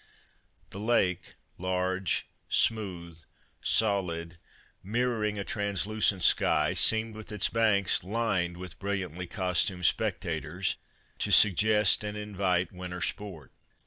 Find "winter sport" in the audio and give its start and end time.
12.71-13.51